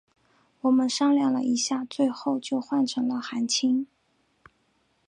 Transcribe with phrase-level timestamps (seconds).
[0.61, 3.85] 我们商量了一下最后就换成了韩青。